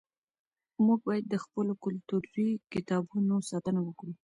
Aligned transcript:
موږ 0.85 0.99
باید 1.07 1.25
د 1.29 1.35
خپلو 1.43 1.73
کلتوري 1.83 2.49
کتابتونونو 2.73 3.35
ساتنه 3.51 3.79
وکړو. 3.83 4.13